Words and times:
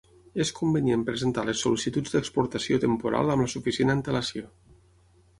És 0.43 0.51
convenient 0.59 1.01
presentar 1.09 1.43
les 1.49 1.59
sol·licituds 1.65 2.15
d'exportació 2.15 2.79
temporal 2.85 3.29
amb 3.35 3.43
la 3.45 3.53
suficient 3.53 3.93
antelació. 3.95 4.49